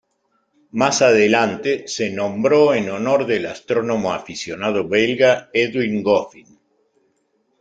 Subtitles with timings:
[0.71, 6.59] Más adelante se nombró en honor del astrónomo aficionado belga Edwin Goffin.